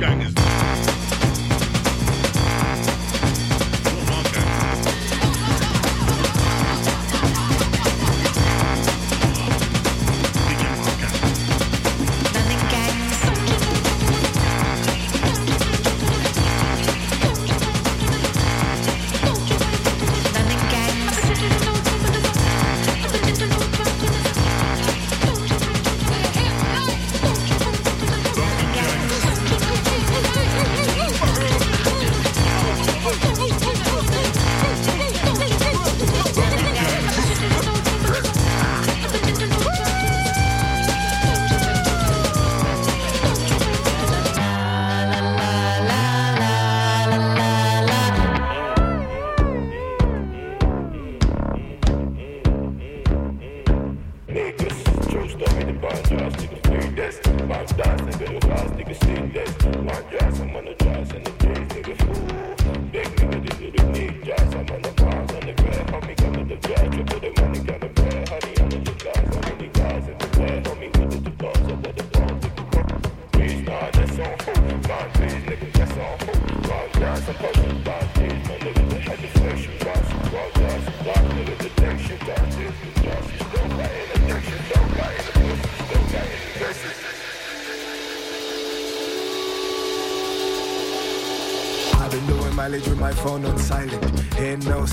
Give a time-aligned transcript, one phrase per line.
[0.00, 0.97] phone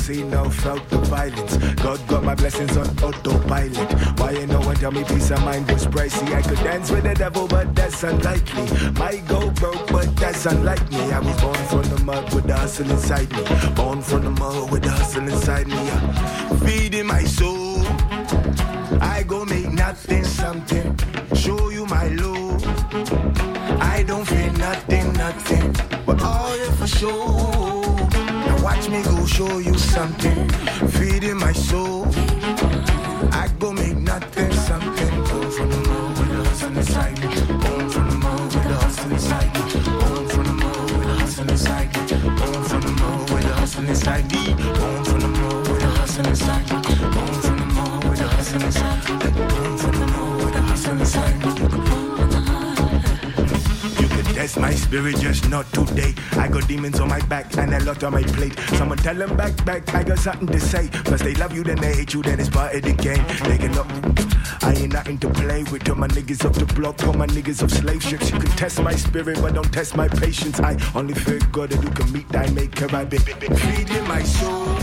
[0.07, 1.57] Hear no, see no, felt the violence.
[1.81, 4.19] God got my blessings on autopilot.
[4.19, 6.31] Why ain't no one tell me peace of mind was pricey?
[6.33, 8.91] I could dance with the devil, but that's unlikely.
[8.99, 11.11] Might go broke, but that's unlike me.
[11.11, 13.43] I was born from the mud with the hustle inside me.
[13.73, 15.77] Born from the mud with the hustle inside me.
[15.79, 17.81] Uh, feeding my soul.
[19.01, 20.99] I go make nothing something.
[21.33, 22.63] Show you my love.
[23.81, 25.75] I don't fear nothing, nothing.
[26.05, 27.34] But all it for sure.
[28.95, 30.47] Me go show you something,
[30.87, 32.05] feeding my soul.
[54.85, 56.13] spirit, just not today.
[56.33, 58.57] I got demons on my back and a lot on my plate.
[58.77, 60.89] Someone tell them back, back, I got something to say.
[61.09, 63.23] Cause they love you, then they hate you, then it's part of the game.
[63.49, 63.87] They can up.
[64.63, 65.83] I ain't nothing to play with.
[65.83, 68.31] Tell my niggas off the block, call my niggas off slave ships.
[68.31, 70.59] You can test my spirit, but don't test my patience.
[70.59, 72.87] I only fear God that you can meet thy maker.
[72.95, 74.74] I've been feeding my soul.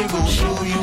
[0.00, 0.82] nigga, will you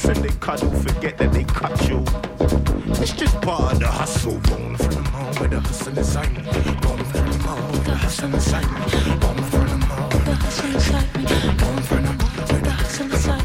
[0.00, 2.04] kiss and they cuddle, forget that they cut you.
[3.02, 4.38] It's just part of the hustle.
[4.40, 6.34] Born for the moment, the hustle is I'm.
[6.34, 9.20] Born for the moment, the hustle is I'm.
[9.20, 11.56] Born for the moment, the hustle is I'm.
[11.56, 13.39] Born for the moment, the hustle is I'm.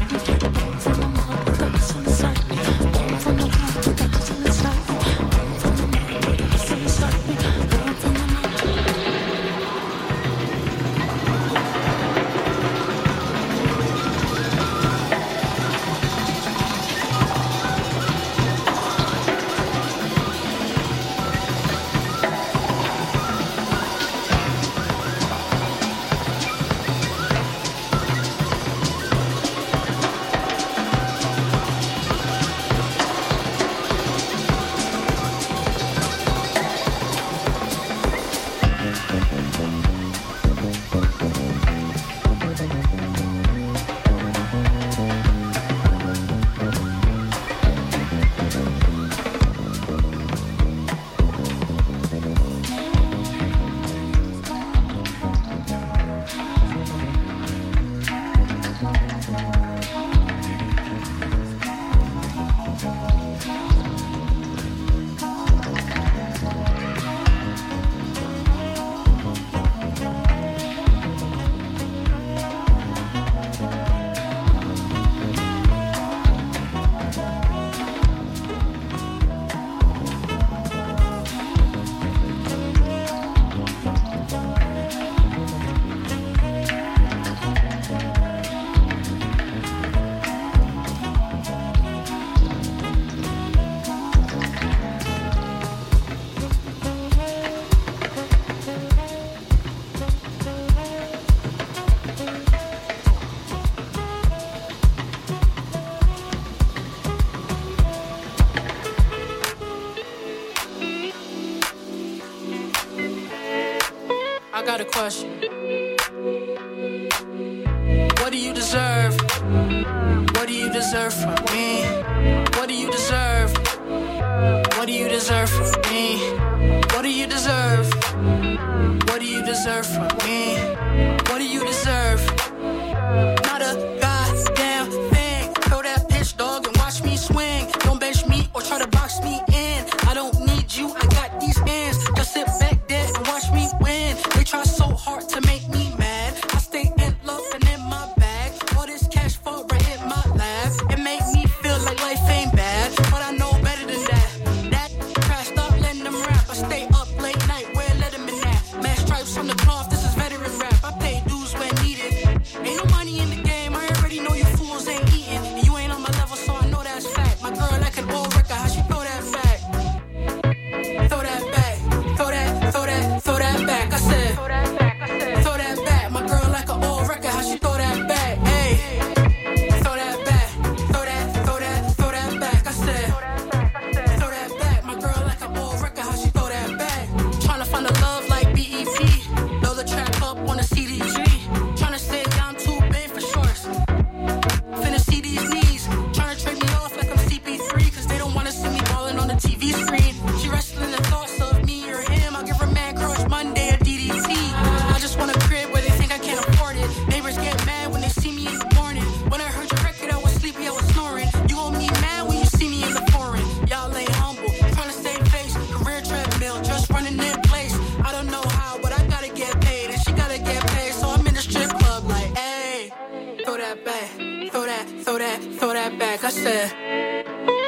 [226.36, 226.70] Said,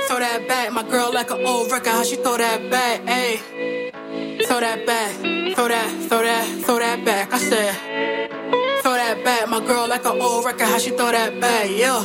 [0.07, 0.73] throw that back.
[0.73, 3.37] My girl like an old record, how she throw that back, ayy.
[4.47, 5.12] Throw that back,
[5.55, 7.33] throw that, throw that, throw that back.
[7.33, 7.75] I said,
[8.83, 9.49] throw that back.
[9.49, 12.02] My girl like an old record, how she throw that back, yeah.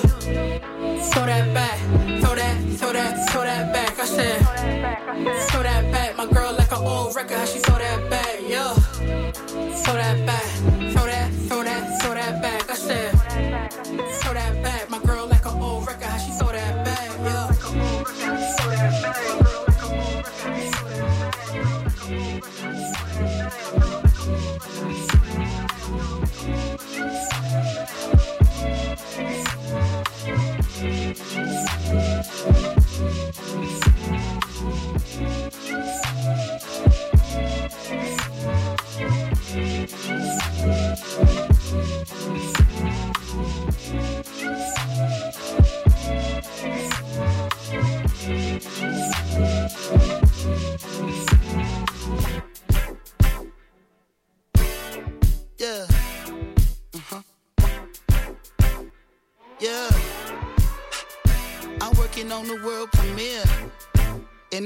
[1.11, 1.77] Throw that back,
[2.21, 3.99] throw that, throw that, throw that back.
[3.99, 4.39] I said,
[5.49, 6.17] throw that back.
[6.17, 8.73] My girl like an old record, how she throw that back, yeah.
[9.83, 10.47] Throw that back,
[10.93, 11.29] throw that,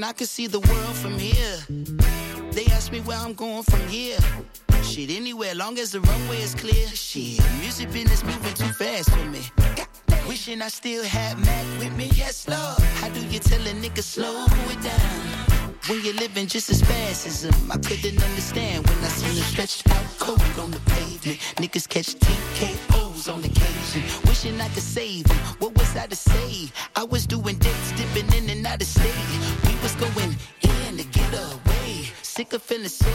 [0.08, 1.58] I can see the world from here.
[2.52, 4.16] They ask me where I'm going from here.
[4.82, 6.88] Shit, anywhere, long as the runway is clear.
[6.88, 9.42] Shit, music business moving too fast for me.
[10.26, 12.08] Wishing I still had Mac with me.
[12.14, 12.80] Yes, Lord.
[13.00, 15.68] How do you tell a nigga slow it down?
[15.88, 19.44] When you're living just as fast as them, I couldn't understand when I seen them
[19.44, 21.38] stretched out cold on the pavement.
[21.56, 25.36] Niggas catch TKOs on occasion, wishing I could save them.
[25.58, 26.70] What was I to say?
[26.96, 29.67] I was doing dates, dipping in and out of state.
[29.88, 32.12] Was going in to get away.
[32.20, 33.08] Sick of feeling so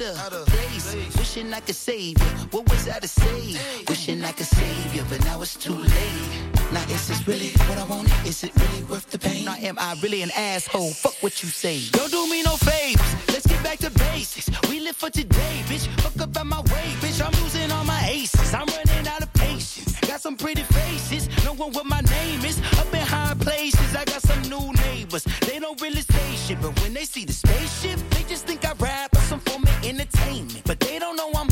[0.00, 0.94] out of place.
[1.18, 2.30] Wishing I could save you.
[2.52, 3.58] What was I to say?
[3.86, 6.28] Wishing I could save you, but now it's too late.
[6.72, 8.12] Now is this really what I wanted?
[8.26, 9.44] Is it really worth the pain?
[9.44, 10.90] Now am I really an asshole?
[10.92, 11.82] Fuck what you say.
[11.90, 13.14] Don't do me no favors.
[13.28, 14.48] Let's get back to basics.
[14.70, 15.86] We live for today, bitch.
[16.00, 17.20] Fuck up out my way, bitch.
[17.20, 18.54] I'm losing all my aces.
[18.54, 20.00] I'm running out of patience.
[20.00, 21.28] Got some pretty faces.
[21.44, 22.58] No one what my name is.
[22.78, 23.94] Up in high places.
[23.94, 24.72] I got some new
[25.10, 28.74] They don't really say shit, but when they see the spaceship, they just think I
[28.78, 30.62] rap or some form of entertainment.
[30.64, 31.49] But they don't know I'm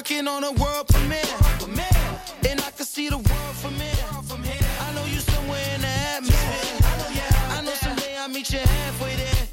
[0.00, 1.36] working on a world premiere,
[2.48, 4.06] and I can see the world from here.
[4.80, 6.88] I know you somewhere in the atmosphere.
[7.50, 9.44] I know someday I'll meet you halfway there.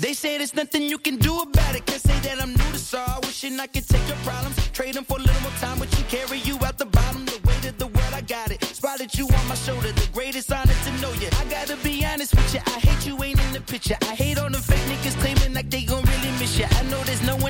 [0.00, 1.86] They say there's nothing you can do about it.
[1.86, 3.20] Can't say that I'm new to sorrow.
[3.22, 6.04] Wishing I could take your problems, trade them for a little more time, but you
[6.16, 7.24] carry you out the bottom.
[7.24, 8.64] The weight of the world, I got it.
[8.64, 11.28] Spotted you on my shoulder, the greatest honor to know you.
[11.40, 13.96] I gotta be honest with you, I hate you ain't in the picture.
[14.02, 15.85] I hate all the fake niggas claiming like they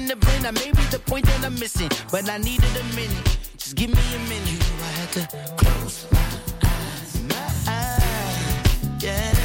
[0.06, 0.46] there's no one.
[0.46, 3.38] I may be the point that I'm missing, but I needed a minute.
[3.56, 4.52] Just give me a minute.
[4.52, 6.18] You know I had to close my
[6.68, 9.02] eyes, my eyes.
[9.02, 9.35] Yeah.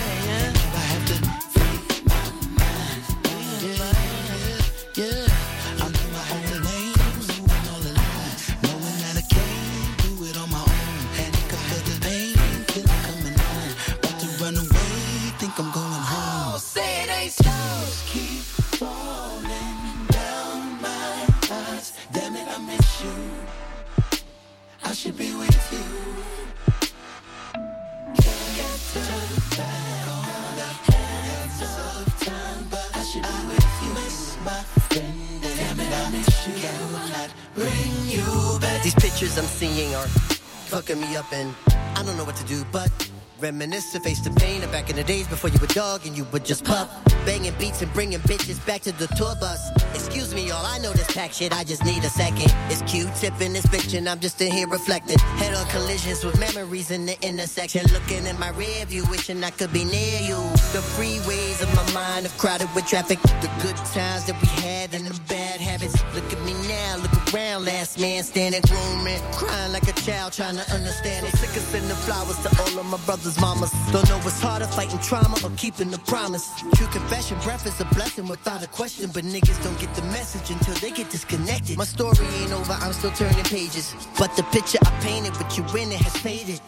[39.22, 40.08] Pictures I'm seeing are
[40.72, 41.54] fucking me up, and
[41.96, 42.90] I don't know what to do but
[43.40, 46.16] reminisce to face the pain of back in the days before you were dog and
[46.16, 46.90] you would just pup.
[47.26, 49.62] Banging beats and bringing bitches back to the tour bus.
[49.96, 52.54] Excuse me, y'all, I know this pack shit, I just need a second.
[52.70, 55.18] It's Q-tip in this bitch, and I'm just in here reflecting.
[55.42, 57.86] Head on collisions with memories in the intersection.
[57.94, 60.38] Looking in my rear view, wishing I could be near you.
[60.74, 63.20] The freeways of my mind are crowded with traffic.
[63.42, 65.96] The good times that we had and the bad habits.
[66.16, 66.51] Look at me
[67.34, 71.36] around, last man standing, grooming, crying like a child, trying to understand it.
[71.38, 73.72] Sick of sending flowers to all of my brothers' mamas.
[73.92, 76.50] Don't know what's harder, fighting trauma or keeping the promise.
[76.76, 80.50] True confession, breath is a blessing without a question, but niggas don't get the message
[80.50, 81.78] until they get disconnected.
[81.78, 83.94] My story ain't over, I'm still turning pages.
[84.18, 86.60] But the picture I painted with you in it has faded.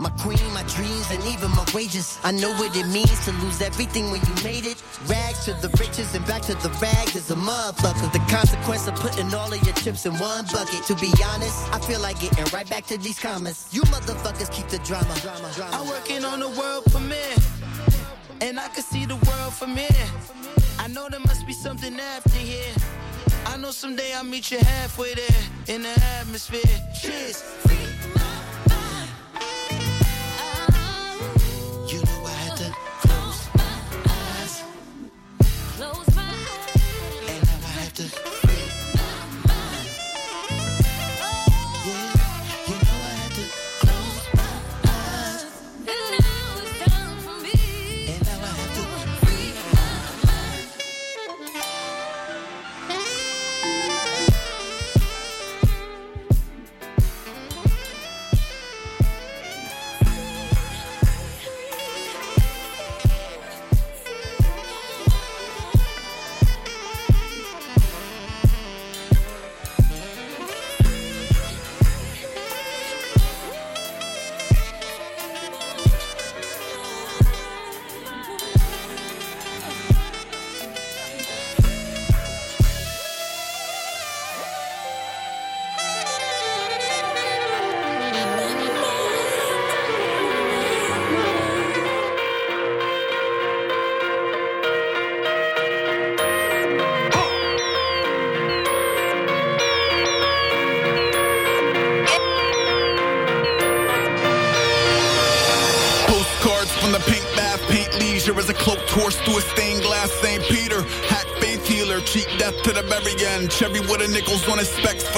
[0.00, 2.18] My queen, my dreams, and even my wages.
[2.22, 4.82] I know what it means to lose everything when you made it.
[5.06, 8.12] Rags to the riches and back to the rags is a motherfucker.
[8.12, 10.82] The consequence of putting all of your chips in one bucket.
[10.90, 13.68] To be honest, I feel like getting right back to these comments.
[13.72, 15.14] You motherfuckers keep the drama.
[15.22, 15.50] drama.
[15.72, 17.36] I'm working on the world premiere,
[18.40, 20.06] and I can see the world from here.
[20.80, 22.74] I know there must be something after here.
[23.46, 26.62] I know someday I'll meet you halfway there in the atmosphere.
[27.00, 27.93] Cheers.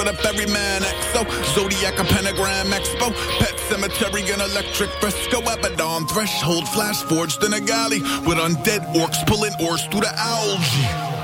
[0.07, 0.81] The ferryman.
[0.83, 1.21] XO,
[1.53, 3.11] Zodiac, a pentagram expo.
[3.39, 5.39] Pet cemetery and electric fresco.
[5.41, 8.01] Abaddon threshold, flash forged in a galley.
[8.25, 11.16] With undead orcs pulling oars through the algae.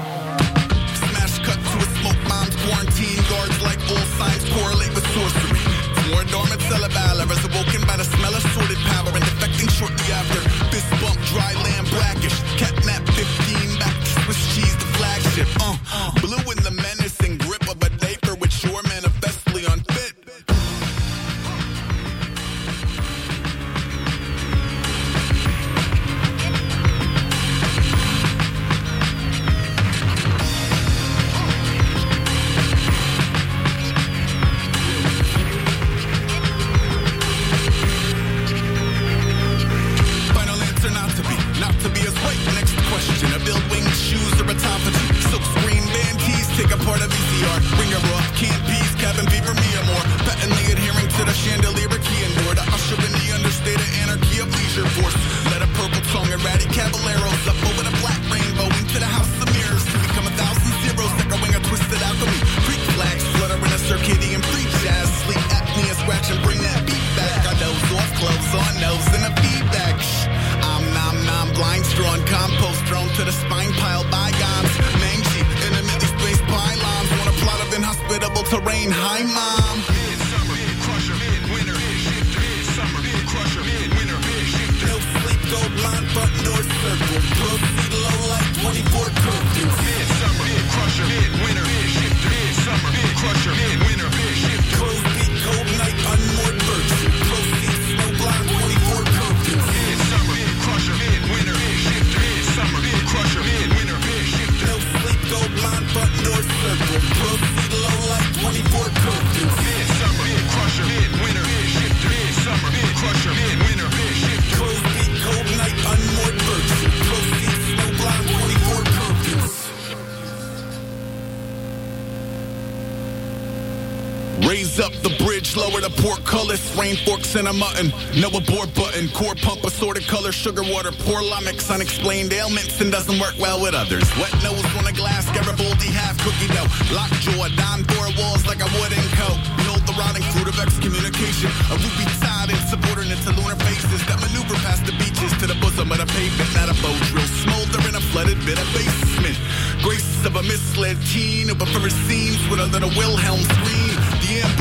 [126.53, 127.91] Portcullis, rain forks and a mutton.
[128.19, 133.19] No abort button, core pump assorted color, sugar water, pour mix, unexplained ailments and doesn't
[133.19, 134.05] work well with others.
[134.17, 136.69] Wet nose on a glass, Garibaldi half cookie dough.
[136.93, 139.39] Lockjaw, down four walls like a wooden coat.
[139.57, 141.49] Behold the rotting fruit of excommunication.
[141.71, 145.57] A ruby tide and subordinate to lunar faces that maneuver past the beaches to the
[145.59, 146.49] bosom of the pavement.
[146.53, 149.37] Not a bow drill, smolder in a flooded bit of basement.
[149.81, 153.92] Grace of a misled teen who prefers scenes with a little Wilhelm scream.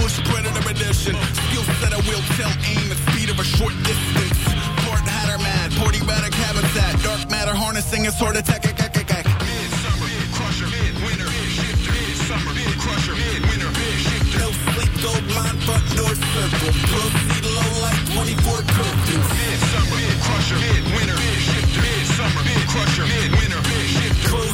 [0.03, 1.15] Ambush predator edition.
[1.15, 4.35] Skill set I will tell aim at speed of a short distance.
[4.83, 6.99] Port Hatter mad, porty radic habitat.
[7.07, 8.65] Dark matter harnessing a sort of tech.
[8.67, 10.67] Midsummer, crusher,
[11.07, 12.51] winter, shifter, midsummer,
[12.83, 13.15] crusher,
[13.47, 13.71] winter,
[14.03, 14.43] shifter.
[14.43, 14.91] No sleep,
[18.11, 19.23] 24 curfew.
[19.39, 20.59] Midsummer, crusher,
[20.99, 21.15] winter,
[23.07, 24.52] mid winter, mid shifter.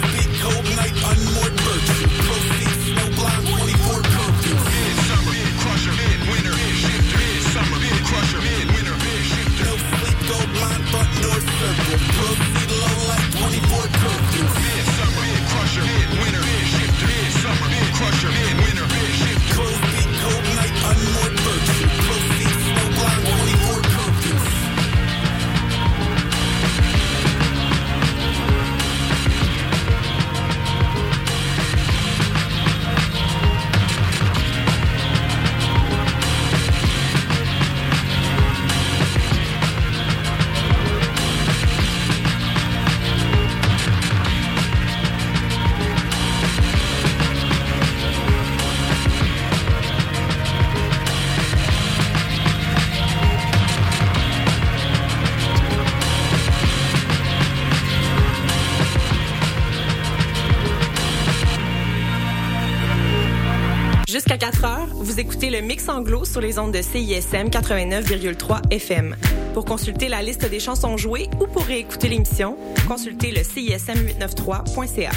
[65.40, 69.14] Écoutez le mix anglo sur les ondes de CISM 89,3 FM.
[69.54, 72.56] Pour consulter la liste des chansons jouées ou pour réécouter l'émission,
[72.88, 75.10] consultez le CISM893.ca.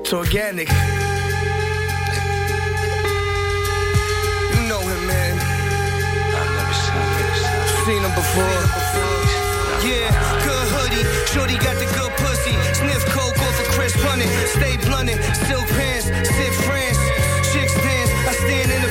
[0.00, 0.70] It's organic.
[4.54, 5.38] You know him, man.
[7.84, 9.04] Seen him before.
[9.84, 10.08] Yeah,
[10.44, 11.04] good hoodie.
[11.26, 12.56] Shorty got the good pussy.
[12.72, 13.33] Sniff coke
[14.22, 15.18] Stay blunted.
[15.48, 16.06] Silk pants.
[16.06, 16.98] Sit France.
[17.52, 18.10] Chicks dance.
[18.28, 18.83] I stand in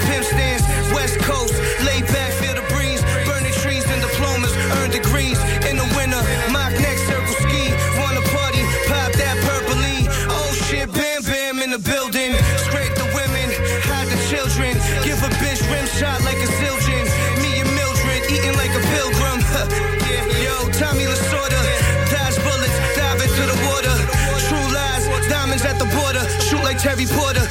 [26.84, 27.43] Terry Porter.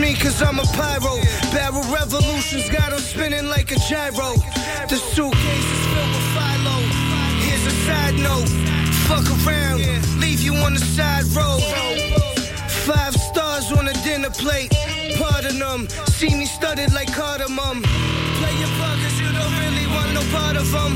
[0.00, 1.20] Me, cause I'm a pyro.
[1.52, 4.34] Barrel revolutions got got 'em spinning like a gyro.
[4.88, 6.76] The suitcase is filled with philo.
[7.44, 8.48] Here's a side note.
[9.08, 9.80] Fuck around,
[10.20, 11.62] leave you on the side road.
[12.88, 14.72] Five stars on a dinner plate.
[15.18, 17.82] Pardon them, see me studded like cardamom.
[18.38, 20.92] Play your cause you don't really want no part of them.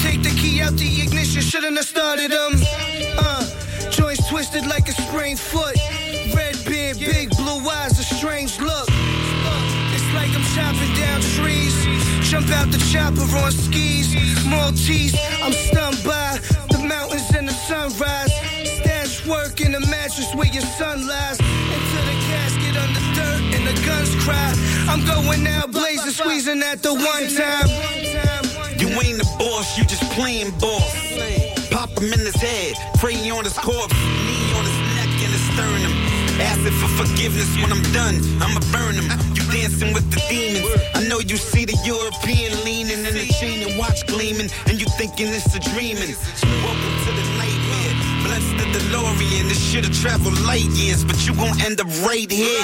[0.00, 2.52] Take the key out the ignition, shouldn't have started them.
[3.18, 3.44] Uh,
[3.90, 5.76] joints twisted like a sprained foot.
[6.98, 8.88] Beard, big blue eyes, a strange look.
[9.94, 11.74] It's like I'm chopping down trees.
[12.28, 14.14] Jump out the chopper on skis.
[14.46, 16.38] Maltese, I'm stunned by
[16.70, 18.32] the mountains and the sunrise.
[18.64, 21.38] Stash work in the mattress where your son lies.
[21.40, 24.52] Into the casket under dirt and the guns cry.
[24.88, 27.68] I'm going out blazing, squeezing at the one time.
[28.78, 30.92] You ain't the boss, you just playing boss.
[31.70, 33.94] Pop him in his head, pray on his corpse,
[36.62, 39.10] Asking for forgiveness when I'm done, I'ma burn them.
[39.34, 40.62] You dancing with the demons.
[40.94, 44.86] I know you see the European leaning in the chain and watch gleaming, and you
[44.94, 46.14] thinking it's a dreaming.
[46.62, 47.94] Welcome to the nightmare.
[48.22, 49.50] Blessed the DeLorean.
[49.50, 52.62] This shit'll travel light years, but you gon' end up right here.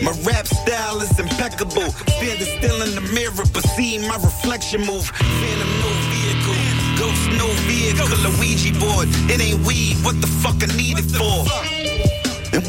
[0.00, 1.92] My rap style is impeccable.
[2.16, 5.04] Standing still in the mirror, but see my reflection move.
[5.04, 6.56] Phantom no vehicle,
[6.96, 8.08] ghost no vehicle.
[8.40, 10.00] Ouija board, it ain't weed.
[10.00, 11.44] What the fuck I need it for?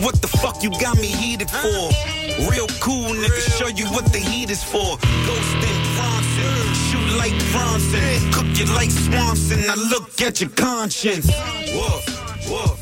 [0.01, 1.89] What the fuck you got me heated for?
[2.49, 4.97] Real cool nigga, show you what the heat is for.
[5.27, 9.69] Ghost in Bronson, shoot like Bronson, cook you like Swanson.
[9.69, 11.29] I look at your conscience.
[11.29, 11.99] Whoa,
[12.47, 12.78] whoa.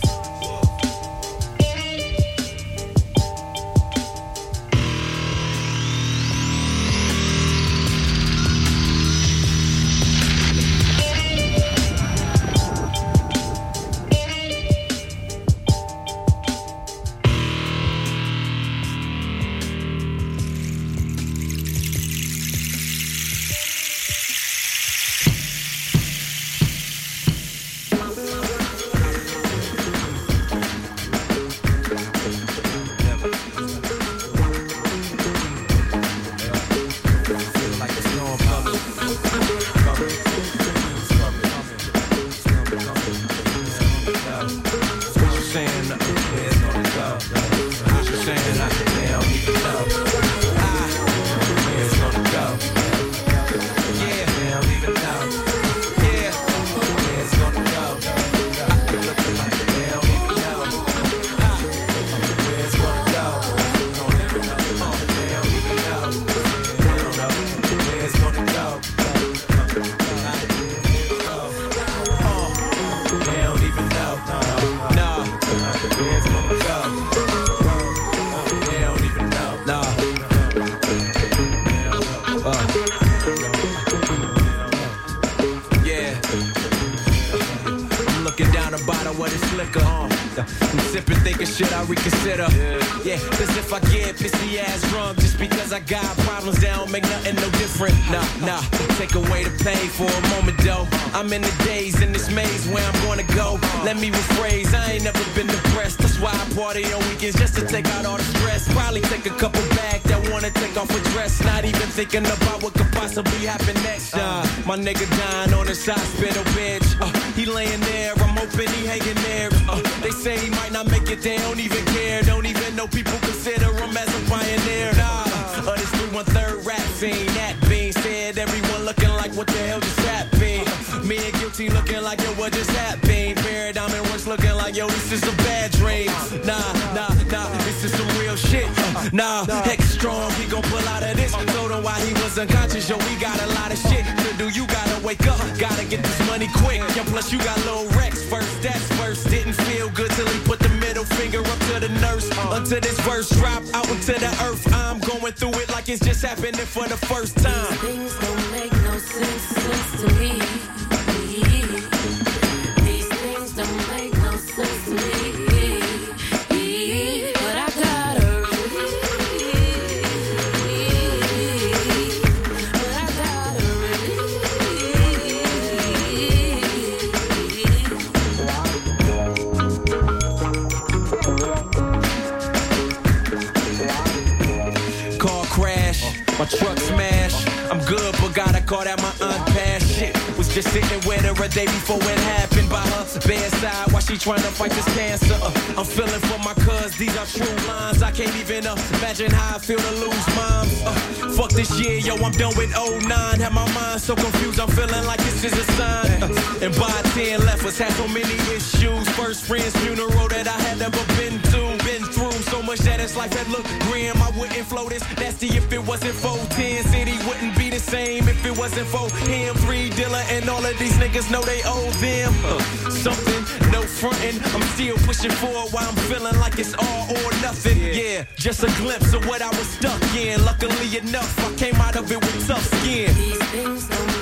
[213.08, 214.17] So much that it's life that looked grim.
[214.22, 216.84] I wouldn't flow this nasty if it wasn't for 10.
[216.84, 219.56] City wouldn't be the same if it wasn't for him.
[219.65, 223.72] Three dealer and all of these niggas know they owe them uh, something.
[223.72, 227.77] No frontin', I'm still pushing forward while I'm feeling like it's all or nothing.
[227.94, 230.44] Yeah, just a glimpse of what I was stuck in.
[230.44, 234.17] Luckily enough, I came out of it with tough skin.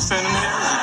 [0.00, 0.77] standing there.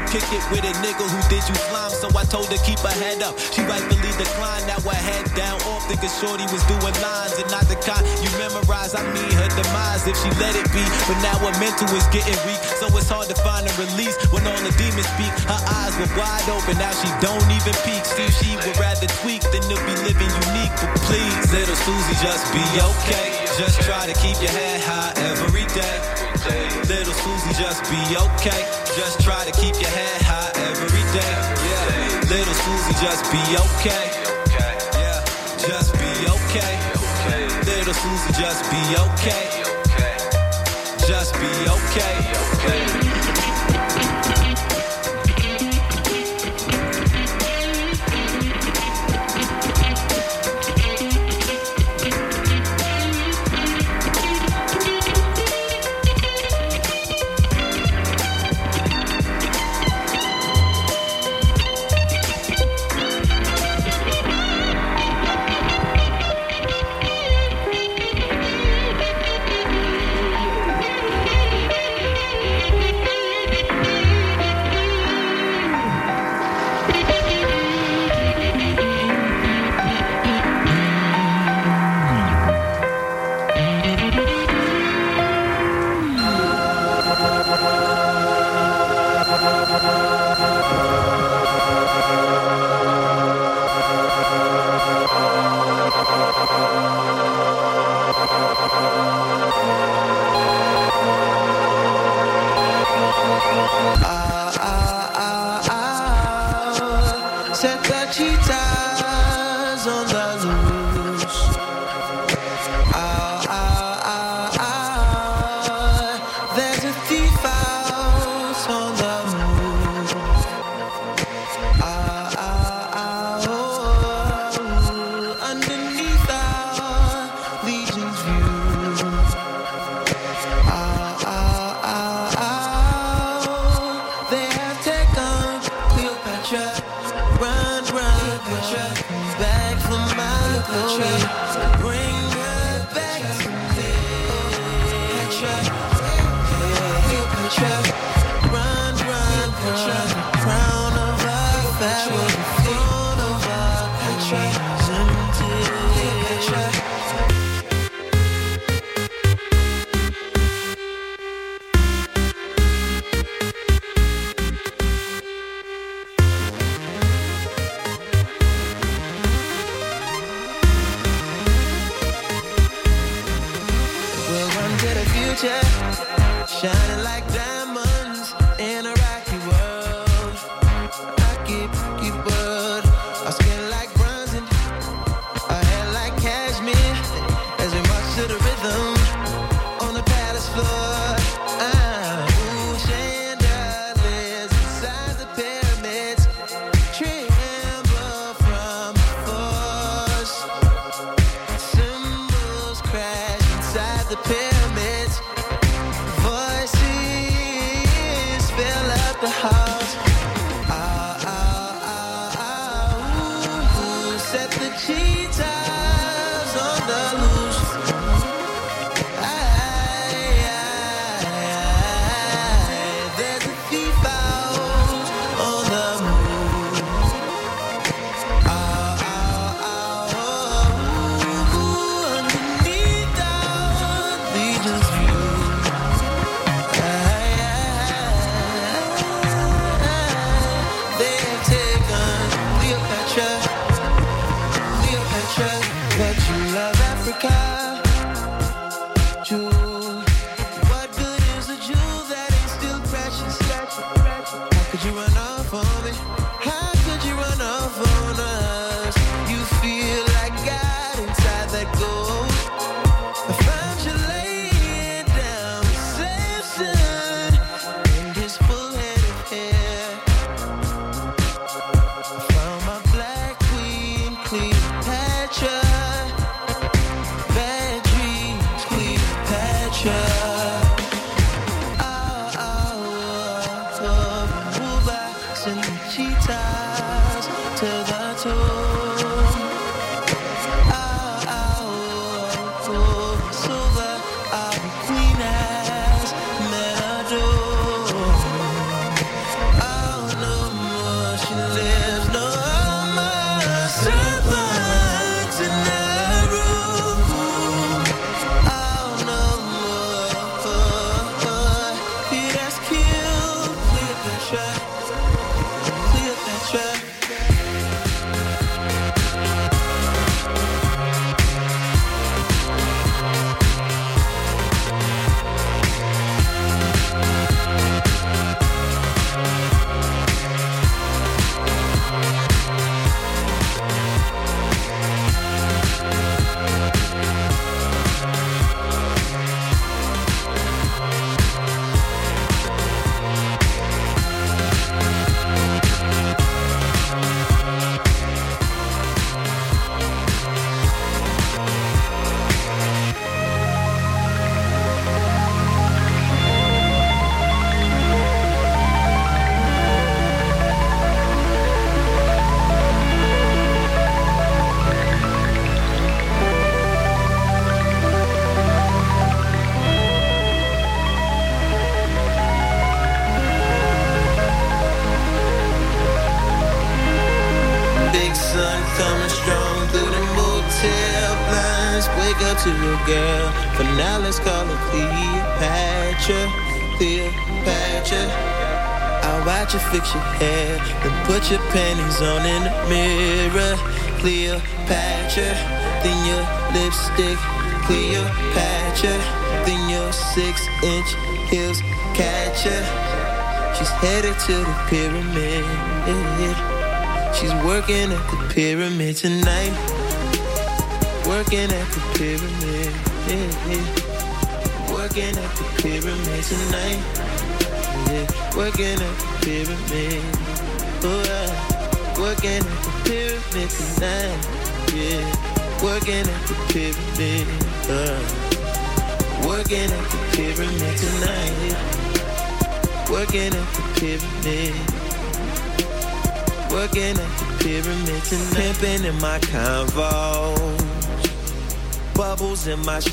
[0.00, 1.92] you kick it with a nigga who did you slime?
[1.92, 3.36] So I told her keep her head up.
[3.38, 4.64] She rightfully declined.
[4.66, 8.30] Now her head down off, thinking shorty was doing lines and not the kind you
[8.40, 8.94] memorize.
[8.94, 10.84] I mean her demise if she let it be.
[11.04, 14.46] But now her mental is getting weak, so it's hard to find a release when
[14.46, 15.32] all the demons speak.
[15.44, 18.04] Her eyes were wide open, now she don't even peek.
[18.06, 20.74] See, she would rather tweak than to be living unique.
[20.80, 23.28] But please, little Susie, just be okay.
[23.58, 26.29] Just try to keep your head high every day.
[26.40, 28.64] Little Susie, just be okay.
[28.96, 31.36] Just try to keep your head high every day.
[31.68, 32.32] Yeah.
[32.32, 34.08] Little Susie, just be okay.
[34.48, 35.20] Yeah.
[35.60, 36.72] Just be okay.
[37.68, 39.44] Little Susie, just be okay.
[41.06, 42.32] Just be okay.
[42.54, 43.09] Okay.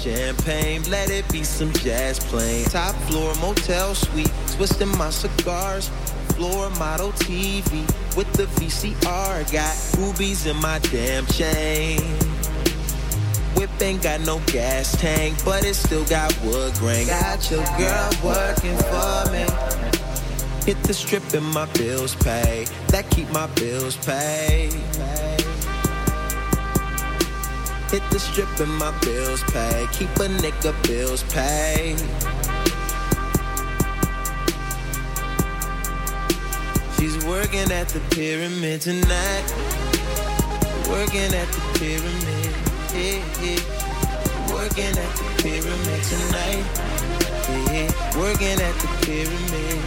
[0.08, 2.66] Champagne, let it be some jazz playing.
[2.66, 5.90] Top floor motel suite, twisting my cigars.
[6.36, 7.72] Floor model TV
[8.16, 9.52] with the VCR.
[9.52, 12.00] Got rubies in my damn chain.
[13.56, 17.08] Whip ain't got no gas tank, but it still got wood grain.
[17.08, 19.46] Got your girl working for me.
[20.66, 22.66] Hit the strip and my bills pay.
[22.90, 24.74] That keep my bills paid.
[27.92, 29.88] Hit the strip and my bills pay.
[29.94, 31.98] Keep a nigga bills paid.
[36.98, 39.46] She's working at the pyramid tonight.
[40.90, 42.54] Working at the pyramid.
[42.94, 44.54] Yeah, yeah.
[44.54, 46.66] Working at the pyramid tonight.
[47.72, 48.20] Yeah.
[48.20, 49.80] Working at the pyramid.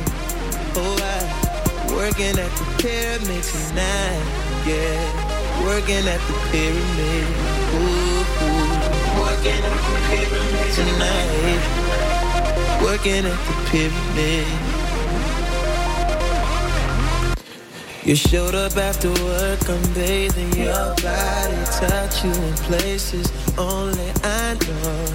[0.77, 1.51] Oh, I
[1.95, 4.23] working at the pyramid tonight.
[4.67, 5.30] Yeah,
[5.65, 7.27] working at the pyramid.
[7.75, 9.21] Ooh, ooh.
[9.23, 11.63] working at the pyramid tonight.
[12.83, 14.47] Working at the pyramid.
[18.03, 24.55] You showed up after work, I'm bathing your body, touch you in places only I
[24.55, 25.07] know.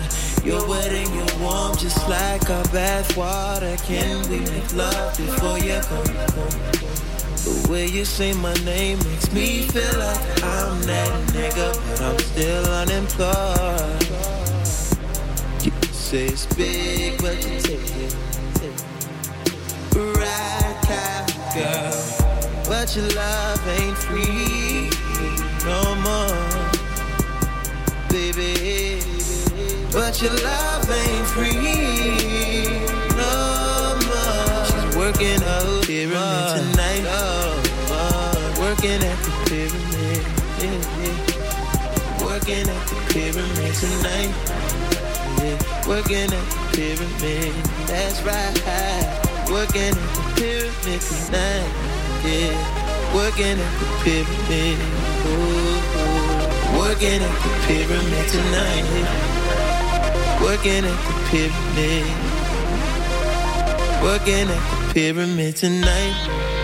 [0.45, 3.75] You're wet and you're warm, just like our bath water.
[3.77, 7.14] Can we make love before you go?
[7.45, 12.17] The way you say my name makes me feel like I'm that nigga, but I'm
[12.17, 14.01] still unemployed.
[15.63, 18.15] You say it's big, but you take it.
[19.95, 21.93] Right, kind girl.
[22.67, 24.89] But your love ain't free
[25.65, 26.35] no more,
[28.09, 29.01] baby.
[29.91, 32.65] But your love ain't free
[33.15, 34.65] no more.
[34.65, 37.34] She's working the pyramid tonight.
[38.86, 40.21] Working at the pyramid.
[40.61, 41.17] Yeah, yeah.
[42.23, 44.29] Working at the pyramid tonight.
[45.41, 45.57] Yeah.
[45.89, 47.53] Working at the pyramid.
[47.88, 48.53] That's right.
[49.49, 51.71] Working at the pyramid tonight.
[52.21, 52.53] Yeah.
[53.15, 54.77] Working at the pyramid.
[55.25, 55.81] Ooh.
[56.77, 58.86] Working at the pyramid tonight.
[60.43, 62.05] Working at the pyramid.
[64.03, 66.55] Working at the pyramid tonight.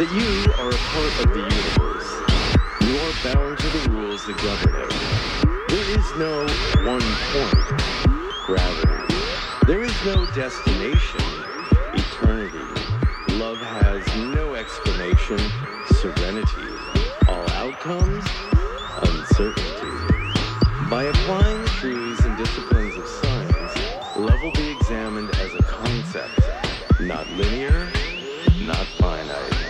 [0.00, 2.22] That you are a part of the universe.
[2.80, 4.88] You are bound to the rules that govern it.
[5.68, 6.46] There is no
[6.88, 7.02] one
[7.36, 7.68] point,
[8.42, 9.14] gravity.
[9.66, 11.20] There is no destination,
[11.92, 12.72] eternity.
[13.32, 15.38] Love has no explanation,
[15.84, 16.70] serenity.
[17.28, 18.24] All outcomes,
[19.02, 19.92] uncertainty.
[20.88, 26.40] By applying the truths and disciplines of science, love will be examined as a concept,
[27.00, 27.92] not linear,
[28.62, 29.69] not finite.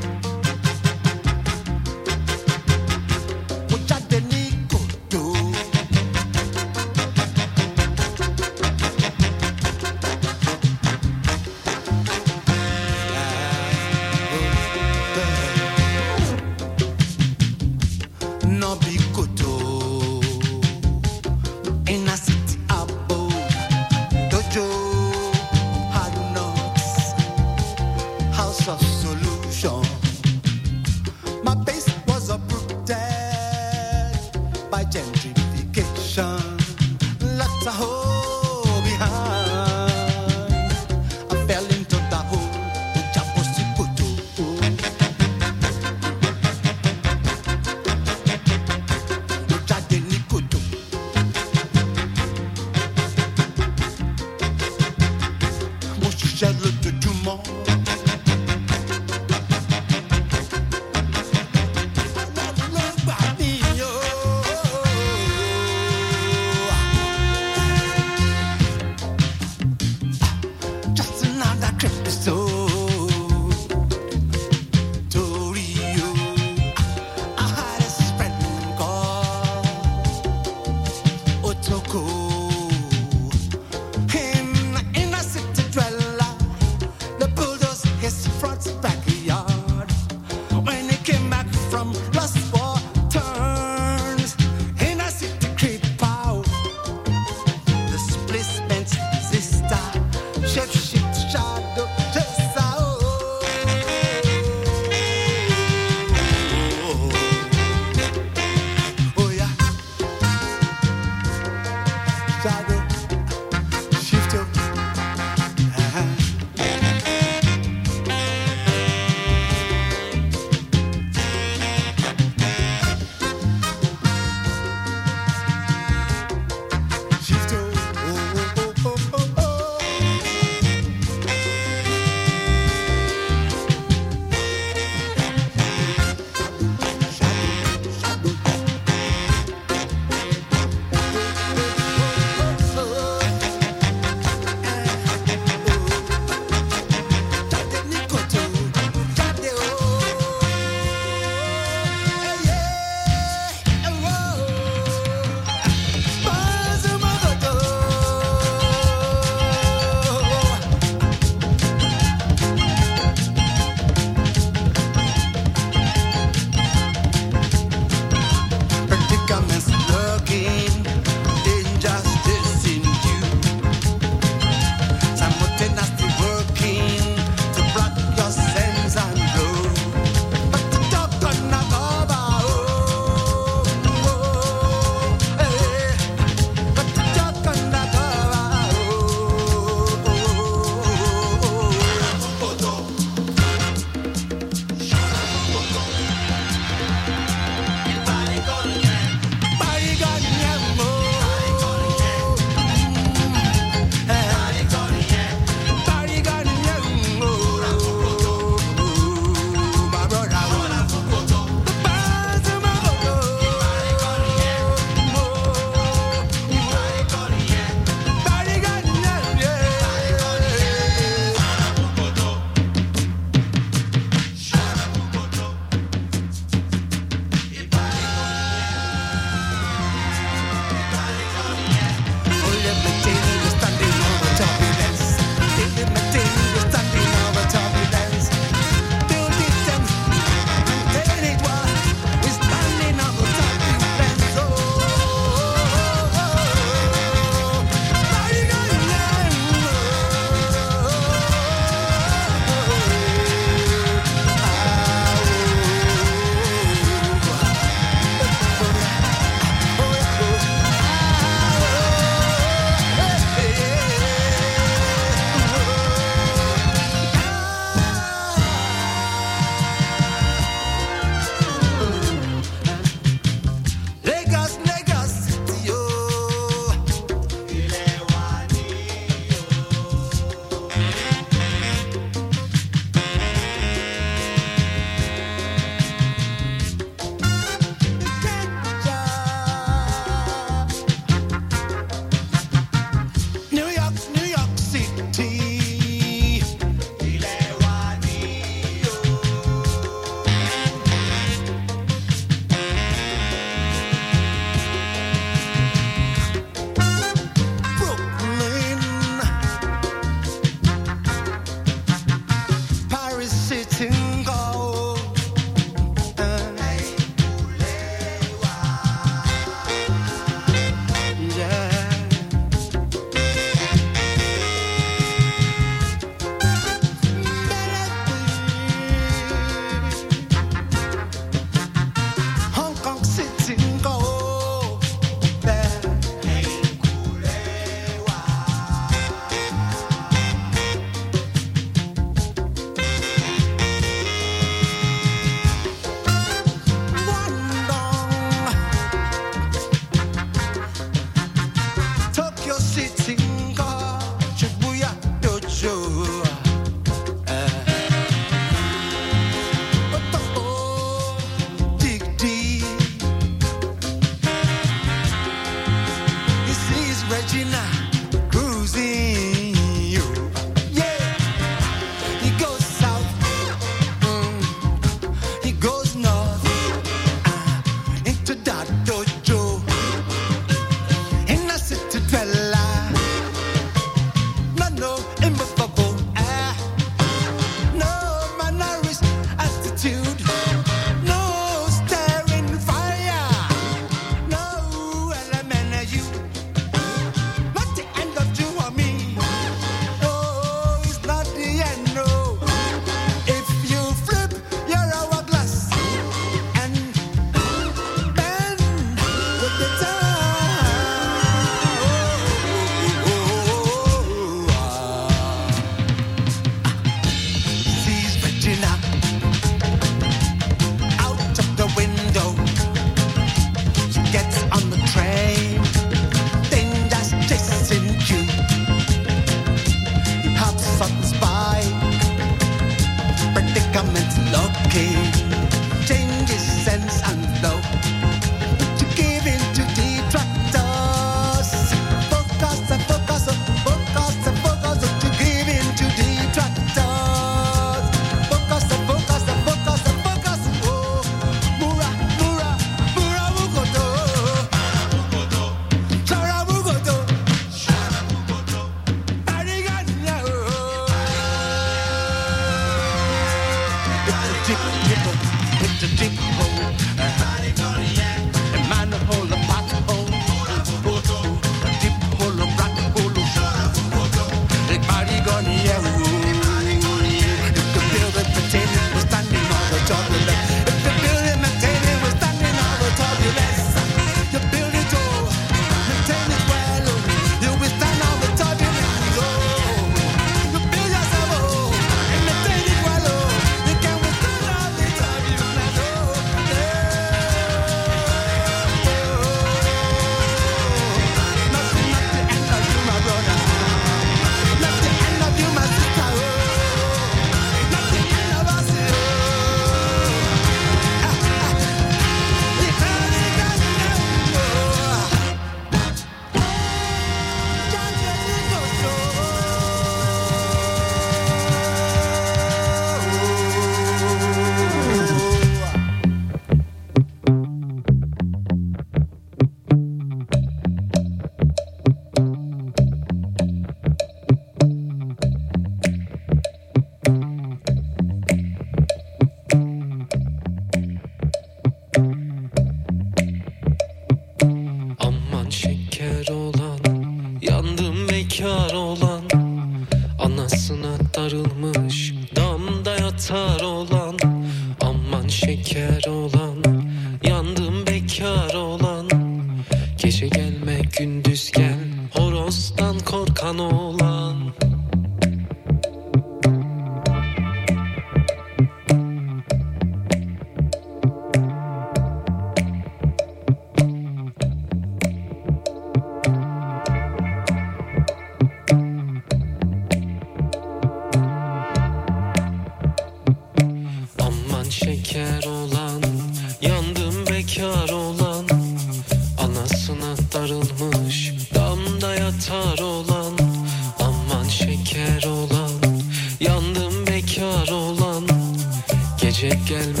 [599.71, 600.00] que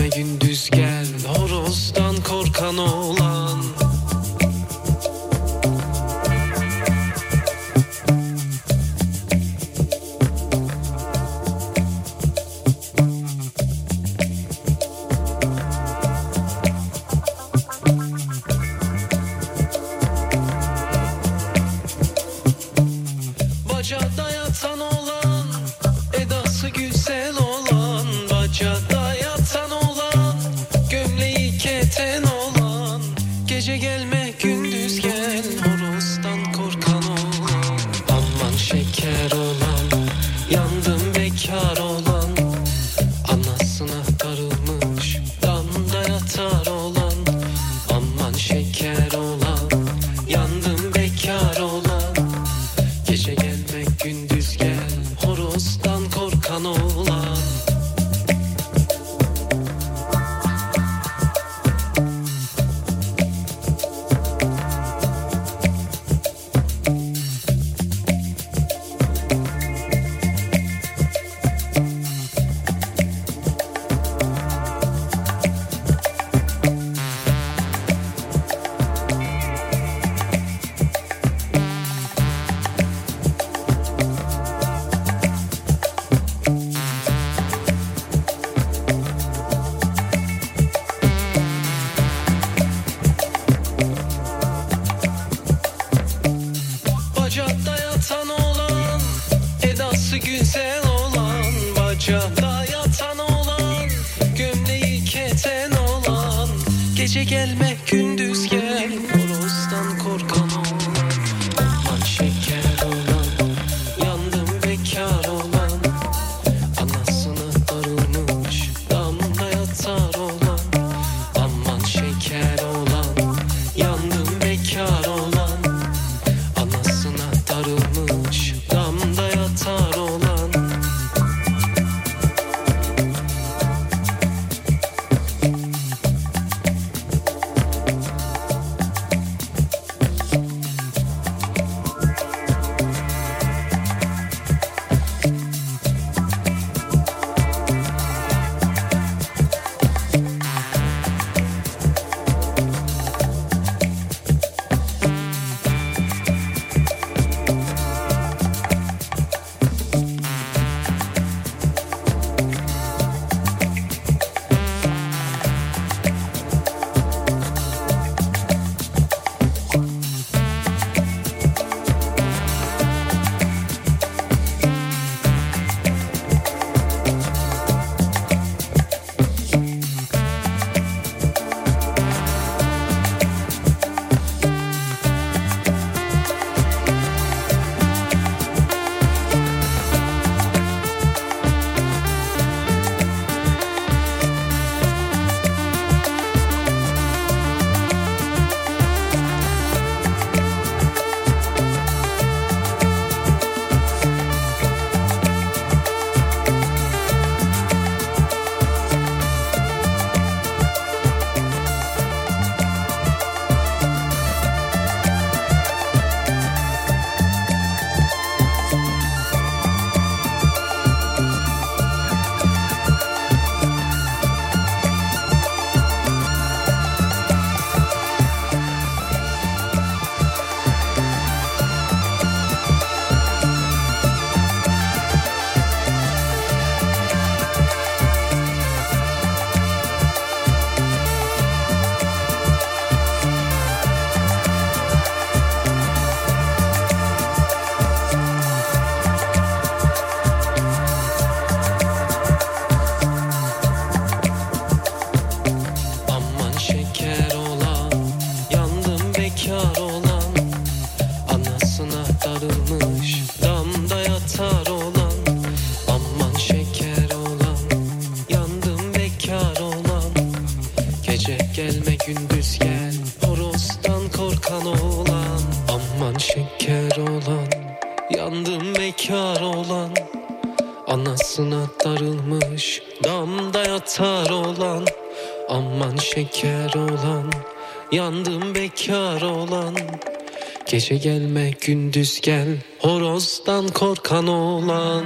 [290.91, 292.57] Gece gelme gündüz gel.
[292.79, 295.05] Horozdan korkan olan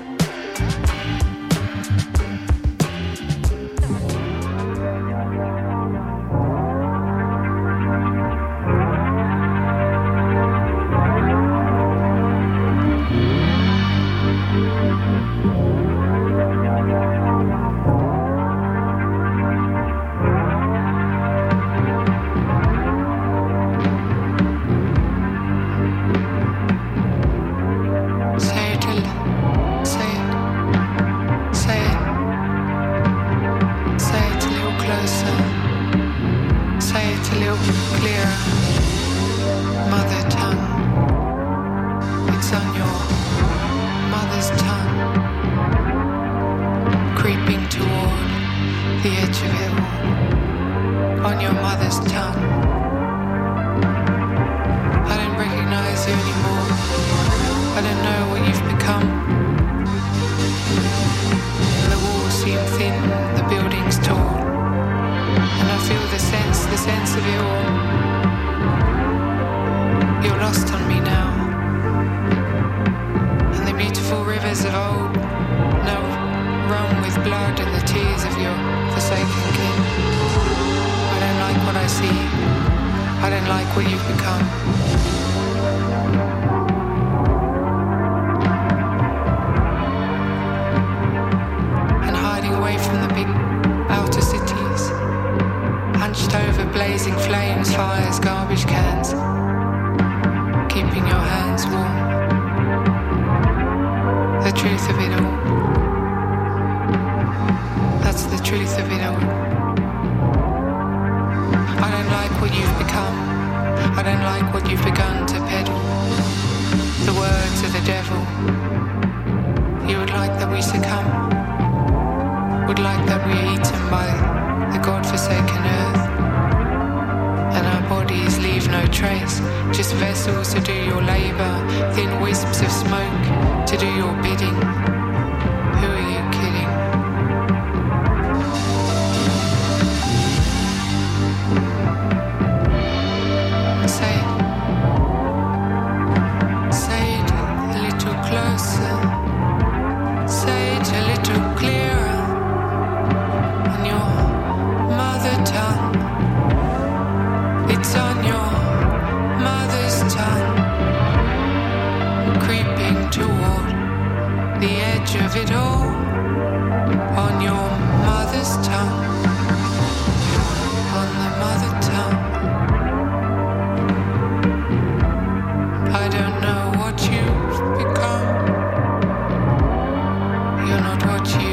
[181.03, 181.50] What you